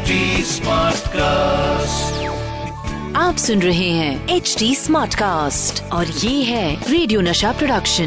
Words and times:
HD 0.00 0.98
cast 1.06 2.26
आप 3.16 3.36
सुन 3.36 3.62
रहे 3.62 3.88
हैं 3.90 4.28
एच 4.28 4.56
डी 4.58 4.74
स्मार्ट 4.74 5.14
कास्ट 5.14 5.82
और 5.92 6.06
ये 6.06 6.42
है 6.42 6.90
रेडियो 6.90 7.20
नशा 7.20 7.52
प्रोडक्शन 7.52 8.06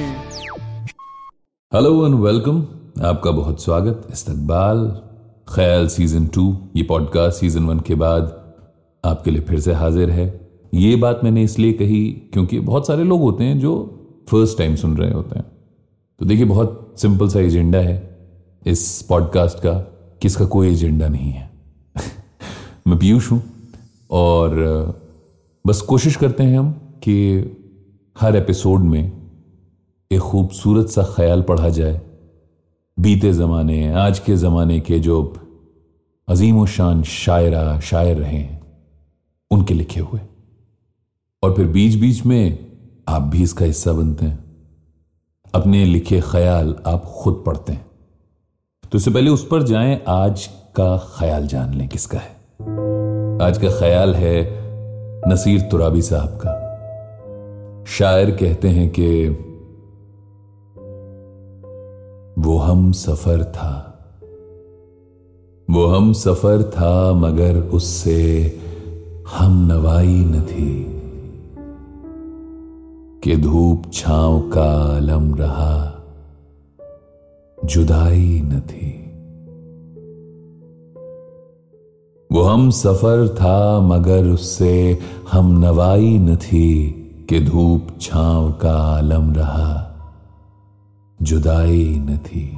हेलो 1.73 2.05
एंड 2.05 2.15
वेलकम 2.15 2.61
आपका 3.05 3.31
बहुत 3.31 3.63
स्वागत 3.63 4.07
इस्तकबाल। 4.11 4.85
ख्याल 5.55 5.87
सीज़न 5.87 6.27
टू 6.27 6.57
ये 6.75 6.83
पॉडकास्ट 6.83 7.39
सीज़न 7.39 7.65
वन 7.65 7.79
के 7.79 7.95
बाद 7.95 8.33
आपके 9.03 9.31
लिए 9.31 9.41
फिर 9.41 9.59
से 9.59 9.73
हाजिर 9.73 10.09
है। 10.09 10.27
ये 10.73 10.95
बात 10.95 11.21
मैंने 11.23 11.43
इसलिए 11.43 11.73
कही 11.73 12.03
क्योंकि 12.33 12.59
बहुत 12.59 12.87
सारे 12.87 13.03
लोग 13.03 13.21
होते 13.21 13.43
हैं 13.43 13.59
जो 13.59 13.75
फ़र्स्ट 14.31 14.57
टाइम 14.57 14.75
सुन 14.75 14.97
रहे 14.97 15.11
होते 15.11 15.39
हैं। 15.39 15.45
तो 16.19 16.25
देखिए 16.25 16.45
बहुत 16.45 16.93
सिंपल 16.97 17.29
सा 17.29 17.39
एजेंडा 17.39 17.79
है 17.79 18.19
इस 18.65 19.01
पॉडकास्ट 19.09 19.57
का 19.57 19.79
किसका 20.21 20.45
कोई 20.45 20.71
एजेंडा 20.71 21.07
नहीं 21.07 21.31
है। 21.31 21.52
मैं 22.87 22.99
पीयूष 22.99 23.31
हूँ 23.31 23.43
और 24.11 24.55
बस 25.67 25.81
कोशिश 25.81 26.15
करते 26.15 26.43
हैं 26.43 26.59
हम 26.59 26.71
कि 26.71 27.39
हर 28.19 28.35
एपिसोड 28.35 28.79
में 28.79 29.11
एक 30.11 30.19
खूबसूरत 30.19 30.87
सा 30.87 31.03
ख्याल 31.03 31.41
पढ़ा 31.41 31.69
जाए। 31.69 32.01
बीते 32.99 33.33
ज़माने, 33.33 33.93
आज 33.93 34.19
के 34.19 34.35
ज़माने 34.35 34.79
के 34.79 34.99
जो 34.99 35.37
अजीम 36.27 36.61
व 36.61 36.65
शान 36.65 37.03
शायरा, 37.03 37.79
शायर 37.79 38.17
रहे 38.17 38.37
हैं, 38.37 38.61
उनके 39.51 39.73
लिखे 39.73 39.99
हुए। 39.99 40.21
और 41.43 41.55
फिर 41.55 41.67
बीच 41.67 41.95
बीच 41.95 42.25
में 42.25 42.71
आप 43.07 43.21
भी 43.21 43.43
इसका 43.43 43.65
हिस्सा 43.65 43.93
बनते 43.93 44.25
हैं। 44.25 44.43
अपने 45.55 45.85
लिखे 45.85 46.21
ख्याल 46.21 46.75
आप 46.87 47.05
खुद 47.05 47.43
पढ़ते 47.45 47.73
हैं। 47.73 47.85
तो 48.91 48.97
इससे 48.97 49.11
पहले 49.11 49.29
उस 49.29 49.47
पर 49.47 49.63
जाएँ, 49.63 50.03
आज 50.07 50.47
का 50.47 50.97
ख्याल 51.19 51.47
जान 51.47 51.73
लें 51.73 51.89
किसका 51.89 52.19
है। 52.19 52.42
आज 53.41 53.57
का 53.57 53.79
ख्याल 53.79 54.15
है 54.15 54.63
नसीर 55.31 55.61
तुराबी 55.61 56.01
साहब 56.01 56.39
का। 56.45 56.59
शायर 57.85 58.31
कहते 58.31 58.67
हैं 58.67 58.93
कि 58.99 59.29
वो 62.41 62.57
हम 62.57 62.91
सफ़र 62.91 63.43
था। 63.43 63.89
वो 65.69 65.85
हम 65.85 66.13
सफ़र 66.13 66.63
था, 66.63 67.13
मगर 67.13 67.55
उससे 67.55 68.43
हम 69.37 69.71
नवाई 69.71 70.25
न 70.25 70.41
थी। 70.41 71.01
कि 73.23 73.37
धूप 73.37 73.83
छांव 73.93 74.49
का 74.49 74.95
आलम 74.95 75.35
रहा, 75.35 76.03
जुदाई 77.65 78.41
न 78.45 78.59
थी। 78.59 79.02
हम 82.43 82.69
सफ़र 82.69 83.27
था, 83.27 83.79
मगर 83.79 84.25
उससे 84.25 84.99
हम 85.31 85.59
नवाई 85.59 86.17
न 86.17 86.35
थी 86.35 86.99
कि 87.29 87.39
धूप 87.39 87.87
छांव 88.01 88.51
का 88.51 88.71
आलम 88.71 89.33
रहा। 89.33 89.89
जुदाई 91.21 91.95
न 91.95 92.17
थी। 92.17 92.57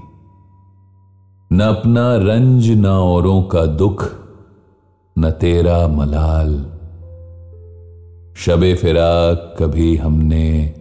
न 1.53 1.59
अपना 1.59 2.15
रंज, 2.15 2.71
न 2.71 2.85
औरों 2.85 3.43
का 3.43 3.65
दुख, 3.65 4.09
न 5.19 5.31
तेरा 5.31 5.87
मलाल। 5.87 6.65
शबे 8.37 8.75
फिराक 8.75 9.55
कभी 9.59 9.95
हमने 9.95 10.73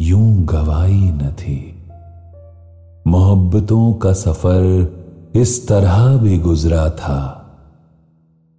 यूँ 0.00 0.44
गवाई 0.44 1.10
न 1.10 1.32
थी। 1.32 1.82
मोहब्बतों 3.06 3.92
का 3.92 4.12
सफ़र 4.12 4.96
इस 5.34 5.68
तरह 5.68 6.16
भी 6.16 6.38
गुजरा 6.38 6.90
था। 6.90 7.42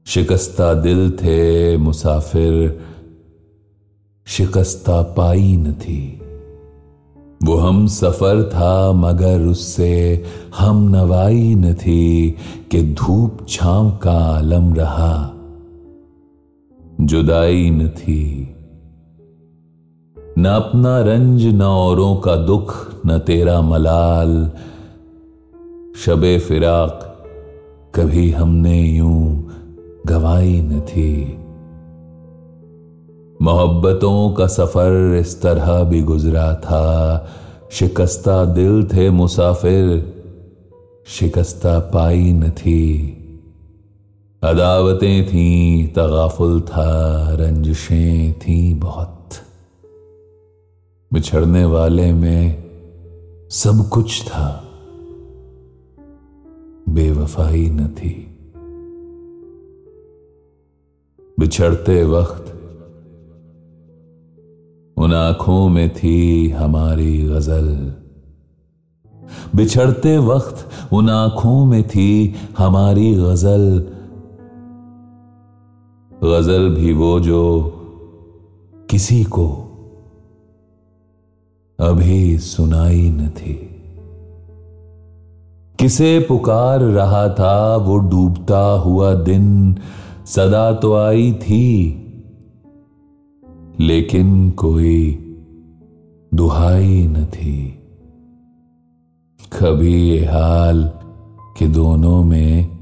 शिकस्ता 0.07 0.73
दिल 0.73 1.11
थे 1.11 1.77
मुसाफिर, 1.77 2.79
शिकस्ता 4.25 5.01
पाई 5.01 5.57
न 5.57 5.73
थी। 5.73 6.21
वो 7.43 7.55
हम 7.55 7.87
सफ़र 7.87 8.43
था 8.43 8.91
मगर 8.91 9.41
उससे 9.41 10.23
हम 10.57 10.89
नवाई 10.95 11.55
न 11.55 11.73
थी 11.73 12.35
कि 12.71 12.83
धूप 12.83 13.37
छांव 13.49 13.99
का 14.03 14.11
आलम 14.11 14.73
रहा। 14.73 15.33
जुदाई 17.01 17.69
न 17.69 17.89
थी। 17.89 18.55
न 20.37 20.45
अपना 20.45 20.99
रंज, 20.99 21.45
न 21.45 21.61
औरों 21.61 22.15
का 22.15 22.35
दुख, 22.35 22.93
न 23.05 23.19
तेरा 23.19 23.61
मलाल। 23.61 24.51
शबे 25.97 26.39
फिराक 26.39 27.25
कभी 27.95 28.31
हमने 28.31 28.81
यूँ 28.81 29.46
गवाई 30.09 30.61
न 30.61 30.81
थी। 30.81 31.37
मोहब्बतों 33.41 34.33
का 34.33 34.47
सफ़र 34.47 35.15
इस 35.15 35.41
तरह 35.41 35.83
भी 35.83 36.01
गुजरा 36.01 36.55
था। 36.55 37.27
शिकस्ता 37.71 38.45
दिल 38.45 38.87
थे 38.87 39.09
मुसाफिर, 39.09 40.13
शिकस्ता 41.07 41.79
पाई 41.79 42.31
न 42.31 42.49
थी। 42.49 43.13
अदावतें 44.43 45.27
थीं, 45.27 45.87
तगाफुल 45.87 46.61
था, 46.61 47.27
रंजिशें 47.31 48.33
थीं 48.33 48.79
बहुत। 48.79 49.29
बिछड़ने 51.13 51.65
वाले 51.65 52.13
में 52.13 52.63
सब 53.49 53.89
कुछ 53.89 54.23
था। 54.23 54.63
बेवफाई 56.89 57.69
न 57.69 57.87
थी। 57.87 58.36
बिछड़ते 61.47 62.03
वक्त, 62.03 62.45
उन 64.97 65.13
आँखों 65.13 65.69
में 65.69 65.89
थी 65.93 66.49
हमारी 66.49 67.23
गज़ल। 67.23 67.93
बिछड़ते 69.55 70.17
वक्त, 70.17 70.69
उन 70.93 71.09
आँखों 71.09 71.65
में 71.65 71.87
थी 71.87 72.35
हमारी 72.57 73.15
गज़ल। 73.15 73.87
गज़ल 76.23 76.69
भी 76.69 76.93
वो 76.93 77.19
जो 77.19 77.73
किसी 78.89 79.23
को 79.23 79.47
अभी 81.79 82.37
सुनाई 82.37 83.09
न 83.09 83.29
थी। 83.29 83.53
किसे 85.79 86.25
पुकार 86.27 86.79
रहा 86.79 87.29
था 87.29 87.75
वो 87.75 87.97
डूबता 87.97 88.71
हुआ 88.71 89.13
दिन 89.13 89.77
सदा 90.27 90.73
तो 90.73 90.93
आई 90.93 91.33
थी, 91.33 91.89
लेकिन 93.79 94.51
कोई 94.51 95.11
दुहाई 96.33 97.07
न 97.07 97.25
थी। 97.25 97.79
कभी 99.61 100.09
ये 100.09 100.25
हाल 100.25 100.91
कि 101.57 101.67
दोनों 101.67 102.23
में 102.23 102.77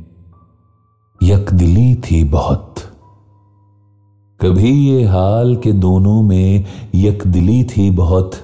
यकदिली 1.23 1.95
थी 1.95 2.23
बहुत। 2.23 2.75
कभी 4.41 4.89
ये 4.89 5.03
हाल 5.03 5.55
के 5.55 5.71
दोनों 5.71 6.21
में 6.21 6.65
यकदिली 6.95 7.63
थी 7.63 7.91
बहुत। 7.91 8.35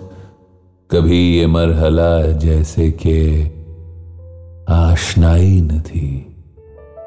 कभी 0.92 1.38
ये 1.38 1.48
मरहला 1.48 2.32
जैसे 2.32 2.92
कि 2.92 3.44
आशनाई 4.70 5.62
न 5.62 5.80
थी। 5.80 6.31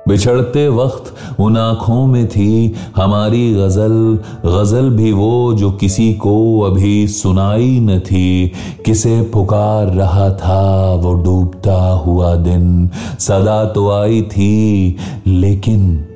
बिछड़ते 0.09 0.69
वक्त 0.69 1.15
उन 1.41 1.57
आँखों 1.57 2.07
में 2.07 2.29
थी 2.29 2.75
हमारी 2.97 3.55
गज़ल। 3.55 4.19
गज़ल 4.47 4.91
भी 4.91 5.13
वो 5.13 5.55
जो 5.55 5.71
किसी 5.71 6.15
को 6.15 6.61
अभी 6.61 7.09
सुनाई 7.09 7.81
न 7.81 7.99
थी। 8.01 8.53
किसे 8.85 9.23
पुकार 9.23 9.87
रहा 9.87 10.31
था 10.31 10.95
वो 10.95 11.15
डूबता 11.15 11.91
हुआ 11.91 12.35
दिन। 12.35 12.91
सदा 13.19 13.65
तो 13.65 13.91
आई 13.91 14.23
थी, 14.23 14.97
लेकिन 15.27 16.07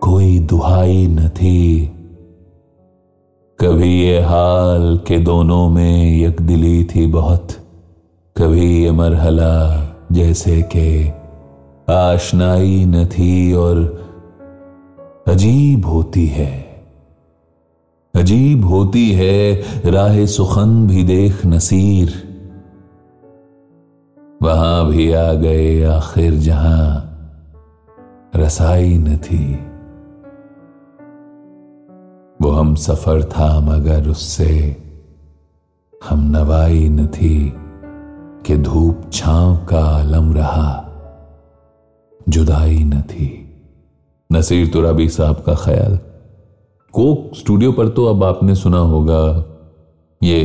कोई 0.00 0.38
दुहाई 0.38 1.06
न 1.06 1.28
थी। 1.28 1.86
कभी 3.60 4.02
ये 4.02 4.20
हाल 4.20 5.00
के 5.08 5.18
दोनों 5.18 5.68
में 5.68 6.20
यकदिली 6.20 6.84
थी 6.84 7.06
बहुत। 7.06 7.48
कभी 8.36 8.84
ये 8.84 8.90
मरहला 8.90 9.52
जैसे 10.12 10.62
के 10.62 11.21
आशनाई 11.90 12.84
न 12.84 13.06
थी 13.06 13.52
और 13.52 14.02
अजीब 15.28 15.86
होती 15.86 16.26
है। 16.26 16.62
अजीब 18.14 18.64
होती 18.64 19.12
है, 19.12 19.62
राह 19.90 20.26
सुखन 20.26 20.86
भी 20.86 21.04
देख 21.04 21.46
नसीर। 21.46 22.32
वहाँ 24.42 24.86
भी 24.86 25.12
आ 25.12 25.32
गए 25.32 25.84
आखिर 25.84 26.34
जहाँ 26.34 27.08
रसाई 28.36 28.98
न 28.98 29.16
थी। 29.16 29.54
वो 32.42 32.50
हम 32.50 32.74
सफ़र 32.74 33.24
था 33.24 33.60
मगर 33.60 34.08
उससे 34.08 34.76
हम 36.10 36.30
नवाई 36.30 36.88
न 36.88 37.06
थी 37.06 37.52
कि 38.46 38.56
धूप 38.56 39.02
छांव 39.12 39.56
का 39.56 39.84
आलम 39.84 40.32
रहा। 40.32 40.91
जुदाई 42.32 42.78
न 42.78 43.02
थी। 43.02 43.26
नसीर 44.32 44.68
तुराबी 44.68 45.08
साहब 45.08 45.42
का 45.46 45.54
ख्याल। 45.54 45.96
कोक 46.94 47.34
स्टूडियो 47.34 47.72
पर 47.72 47.88
तो 47.88 48.06
अब 48.06 48.24
आपने 48.24 48.54
सुना 48.54 48.78
होगा, 48.78 49.22
ये 50.22 50.42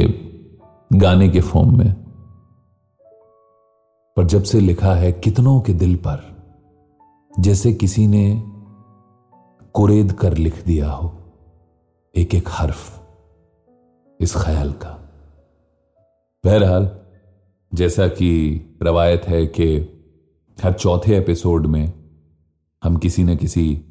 गाने 0.94 1.30
के 1.30 1.42
फॉर्म 1.42 1.78
में। 1.78 1.94
पर 4.18 4.24
जब 4.24 4.44
से 4.44 4.60
लिखा 4.60 4.94
है 4.96 5.12
कितनों 5.12 5.60
के 5.62 5.74
दिल 5.74 5.96
पर, 5.96 6.26
जैसे 7.40 7.74
किसी 7.74 8.08
ने 8.08 8.44
कुरेद 9.74 10.12
कर 10.12 10.38
लिख 10.38 10.66
दिया 10.66 10.92
हो 10.92 11.14
एक 12.16 12.36
एक 12.36 12.50
हर्फ 12.50 13.08
इस 14.20 14.36
ख्याल 14.36 14.72
का। 14.72 14.90
बहरहाल, 16.46 16.90
जैसा 17.74 18.08
कि 18.08 18.30
रवायत 18.84 19.28
है 19.28 19.48
कि 19.48 19.94
हर 20.64 20.74
चौथे 20.74 21.18
एपिसोड 21.18 21.66
में 21.66 21.94
हम 22.84 22.98
किसी 22.98 23.24
न 23.24 23.36
किसी 23.36 23.82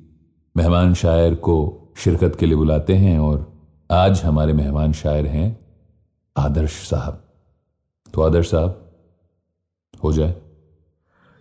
मेहमान 0.57 0.95
शायर 0.95 1.35
को 1.35 1.89
शिरकत 1.97 2.37
के 2.41 2.47
लिए 2.47 2.57
बुलाते 2.57 2.95
हैं 2.95 3.19
और 3.19 3.53
आज 3.91 4.23
हमारे 4.23 4.53
मेहमान 4.53 4.93
शायर 4.93 5.27
हैं 5.27 5.67
आदर्श 6.37 6.71
साहब। 6.71 7.25
तो 8.15 8.23
आदर्श 8.23 8.47
साहब, 8.47 8.93
हो 10.05 10.13
जाए। 10.13 10.35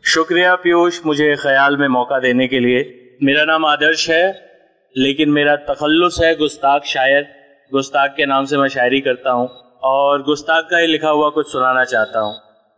शुक्रिया 0.03 0.55
पीयूष, 0.55 1.05
मुझे 1.05 1.35
ख्याल 1.35 1.77
में 1.77 1.87
मौका 1.87 2.19
देने 2.19 2.47
के 2.47 2.59
लिए। 2.59 2.83
मेरा 3.23 3.45
नाम 3.45 3.65
आदर्श 3.65 4.09
है, 4.09 4.49
लेकिन 4.97 5.29
मेरा 5.29 5.55
तखल्लुस 5.55 6.21
है 6.21 6.35
गुस्ताख 6.35 6.83
शायर। 6.83 7.27
गुस्ताख 7.73 8.13
के 8.17 8.25
नाम 8.25 8.45
से 8.45 8.57
मैं 8.57 8.67
शायरी 8.67 9.01
करता 9.01 9.31
हूँ 9.31 9.47
और 9.83 10.23
गुस्ताख 10.23 10.67
का 10.71 10.77
ही 10.77 10.87
लिखा 10.87 11.09
हुआ 11.09 11.29
कुछ 11.29 11.51
सुनाना 11.51 11.83
चाहता 11.83 12.19
हूँ। 12.19 12.35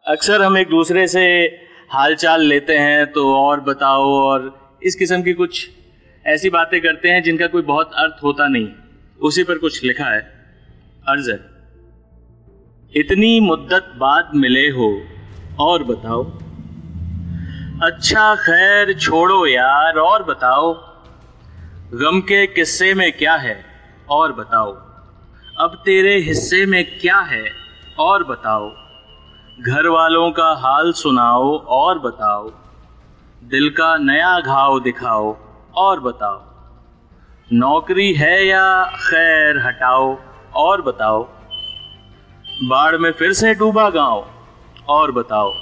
अक्सर 0.07 0.41
हम 0.41 0.57
एक 0.57 0.69
दूसरे 0.69 1.07
से 1.07 1.66
हालचाल 1.89 2.41
लेते 2.41 2.77
हैं 2.77 3.11
तो 3.11 3.35
और 3.35 3.59
बताओ 3.59 4.03
और 4.03 4.69
इस 4.83 4.95
किस्म 4.95 5.23
की 5.23 5.33
कुछ 5.33 5.69
ऐसी 6.25 6.49
बातें 6.49 6.81
करते 6.81 7.09
हैं 7.09 7.23
जिनका 7.23 7.47
कोई 7.47 7.61
बहुत 7.61 7.91
अर्थ 7.93 8.23
होता 8.23 8.47
नहीं। 8.47 8.67
उसी 9.21 9.43
पर 9.43 9.57
कुछ 9.57 9.83
लिखा 9.83 10.05
है। 10.05 10.21
अर्ज़ 11.07 11.31
है। 11.31 11.39
इतनी 12.95 13.39
मुद्दत 13.39 13.93
बाद 13.97 14.31
मिले 14.35 14.69
हो, 14.69 15.01
और 15.59 15.83
बताओ। 15.83 16.23
अच्छा 17.83 18.35
खैर 18.35 18.93
छोड़ो 18.93 19.47
यार, 19.47 19.93
और 19.93 20.23
बताओ। 20.23 20.73
गम 21.93 22.21
के 22.21 22.47
किस्से 22.47 22.93
में 22.93 23.11
क्या 23.11 23.35
है, 23.35 23.65
और 24.09 24.33
बताओ। 24.33 24.71
अब 25.57 25.81
तेरे 25.85 26.17
हिस्से 26.17 26.65
में 26.65 26.99
क्या 26.99 27.19
है, 27.19 27.45
और 27.99 28.23
बताओ। 28.23 28.86
घर 29.61 29.87
वालों 29.87 30.31
का 30.31 30.53
हाल 30.53 30.91
सुनाओ 30.91 31.57
और 31.59 31.99
बताओ। 31.99 32.49
दिल 33.43 33.69
का 33.69 33.97
नया 33.97 34.39
घाव 34.39 34.79
दिखाओ 34.79 35.37
और 35.75 35.99
बताओ। 35.99 36.43
नौकरी 37.53 38.13
है 38.13 38.47
या 38.47 38.83
खैर 38.83 39.59
हटाओ 39.59 40.17
और 40.55 40.81
बताओ। 40.81 41.23
बाढ़ 42.63 42.95
में 42.95 43.11
फिर 43.11 43.33
से 43.33 43.53
डूबा 43.53 43.89
गाँव 43.89 44.27
और 44.89 45.11
बताओ। 45.11 45.53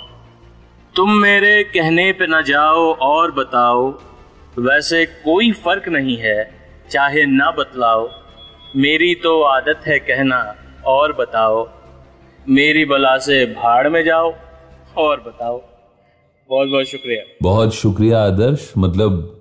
तुम 0.95 1.12
मेरे 1.12 1.63
कहने 1.63 2.12
पे 2.12 2.27
न 2.27 2.42
जाओ 2.42 2.95
और 2.95 3.31
बताओ। 3.31 4.00
वैसे 4.59 5.06
कोई 5.06 5.51
फ़र्क 5.51 5.88
नहीं 5.88 6.18
है, 6.18 6.69
चाहे 6.92 7.25
ना 7.25 7.51
बतलाओ। 7.51 8.09
मेरी 8.75 9.15
तो 9.15 9.42
आदत 9.42 9.81
है 9.88 10.00
कहना 10.00 10.56
और 10.86 11.13
बताओ। 11.13 11.69
मेरी 12.50 12.86
बला 12.86 13.18
से 13.18 13.45
भाड़ 13.45 13.89
में 13.89 14.03
जाओ 14.06 14.31
और 14.97 15.19
बताओ। 15.19 15.57
बहुत 16.50 16.68
बहुत 16.68 16.86
शुक्रिया। 16.86 17.24
बहुत 17.44 17.74
शुक्रिया 17.74 18.24
आदर्श। 18.24 18.74
मतलब 18.77 19.39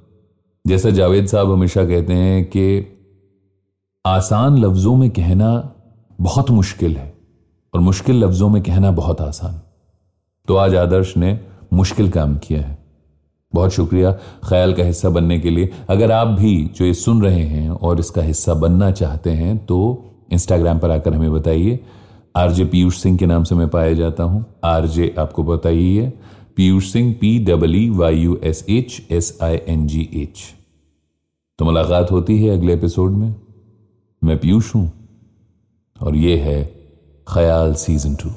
जैसा 0.66 0.90
जावेद 0.90 1.26
साहब 1.26 1.52
हमेशा 1.52 1.84
कहते 1.84 2.12
हैं 2.12 2.44
कि 2.44 2.86
आसान 4.06 4.56
लफ्जों 4.58 4.96
में 4.96 5.10
कहना 5.10 5.50
बहुत 6.20 6.50
मुश्किल 6.50 6.96
है 6.96 7.12
और 7.74 7.80
मुश्किल 7.80 8.24
लफ्जों 8.24 8.48
में 8.48 8.62
कहना 8.62 8.90
बहुत 8.90 9.20
आसान। 9.20 9.60
तो 10.48 10.56
आज 10.56 10.74
आदर्श 10.74 11.16
ने 11.16 11.38
मुश्किल 11.72 12.08
काम 12.10 12.36
किया 12.38 12.60
है। 12.60 12.78
बहुत 13.54 13.72
शुक्रिया 13.72 14.12
ख्याल 14.48 14.72
का 14.72 14.82
हिस्सा 14.82 15.08
बनने 15.08 15.38
के 15.38 15.50
लिए। 15.50 15.70
अगर 15.88 16.12
आप 16.12 16.28
भी 16.28 16.56
जो 16.76 16.84
ये 16.84 16.94
सुन 16.94 17.22
रहे 17.22 17.42
हैं 17.42 17.70
और 17.70 18.00
इसका 18.00 18.22
हिस्सा 18.22 18.54
बनना 18.54 18.90
चाहते 18.90 19.30
हैं 19.30 19.66
तो 19.66 20.04
इंस्टाग्राम 20.32 20.78
पर 20.78 20.90
आकर 20.90 21.14
हमें 21.14 21.32
बताइए। 21.32 21.78
आरजे 22.34 22.64
पीयूष 22.64 22.96
सिंह 22.98 23.16
के 23.18 23.26
नाम 23.26 23.44
से 23.44 23.54
मैं 23.54 23.68
पाया 23.68 23.92
जाता 23.94 24.22
हूँ। 24.22 24.44
आरजे 24.64 25.14
आपको 25.18 25.42
बताइए। 25.44 26.12
Piyush 26.56 26.90
Singh 26.92 27.12
P 27.20 27.38
W 27.44 27.94
Y 27.94 28.16
U 28.16 28.38
S 28.44 28.64
H 28.70 29.00
S 29.10 29.38
I 29.42 29.58
N 29.68 29.86
G 29.86 30.08
H 30.14 30.42
तो 31.58 31.64
मुलाकात 31.64 32.10
होती 32.10 32.38
है 32.42 32.50
अगले 32.58 32.74
एपिसोड 32.74 33.12
में। 33.12 33.34
मैं 34.22 34.38
पीयूष 34.38 34.74
हूँ 34.74 34.90
और 35.96 36.16
ये 36.16 36.36
है 36.38 36.62
ख्याल 37.26 37.74
सीज़न 37.84 38.14
टू। 38.14 38.30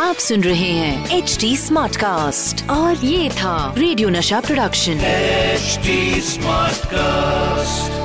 आप 0.00 0.16
सुन 0.16 0.42
रहे 0.42 0.70
हैं 0.72 1.16
एच 1.16 1.36
डी 1.40 1.56
स्मार्ट 1.56 1.96
कास्ट 1.96 2.68
और 2.70 3.04
ये 3.04 3.28
था 3.30 3.74
रेडियो 3.78 4.08
नशा 4.08 4.40
प्रोडक्शन। 4.40 5.00
H 5.04 5.80
smart 6.24 6.86
cast 6.86 7.99